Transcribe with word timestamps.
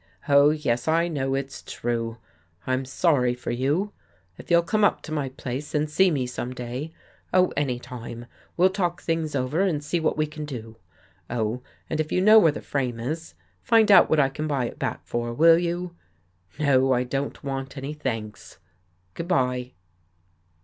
"Oh, 0.27 0.49
yes, 0.49 0.87
I 0.87 1.07
know 1.07 1.35
it's 1.35 1.61
true. 1.61 2.17
I'm 2.65 2.85
sorry 2.85 3.35
for 3.35 3.51
you. 3.51 3.93
If 4.35 4.49
you'll 4.49 4.63
come 4.63 4.83
up 4.83 5.03
to 5.03 5.11
my 5.11 5.29
place 5.29 5.75
and 5.75 5.87
see 5.87 6.09
me 6.09 6.25
some 6.25 6.53
day,— 6.55 6.91
oh, 7.35 7.53
any 7.55 7.77
time, 7.77 8.25
we'll 8.57 8.71
talk 8.71 8.99
things 8.99 9.35
over 9.35 9.61
and 9.61 9.83
see 9.83 9.99
what 9.99 10.17
we 10.17 10.25
can 10.25 10.43
do. 10.43 10.75
Oh, 11.29 11.61
and 11.87 11.99
if 11.99 12.11
you 12.11 12.19
know 12.19 12.39
where 12.39 12.51
the 12.51 12.61
frame 12.63 12.99
is, 12.99 13.35
find 13.61 13.91
out 13.91 14.09
what 14.09 14.19
I 14.19 14.29
can 14.29 14.47
buy 14.47 14.65
it 14.65 14.79
back 14.79 15.05
for, 15.05 15.35
will 15.35 15.59
you? 15.59 15.95
No, 16.57 16.93
I 16.93 17.03
don't 17.03 17.43
want 17.43 17.77
any 17.77 17.93
thanks. 17.93 18.57
Good 19.13 19.27
by! 19.27 19.73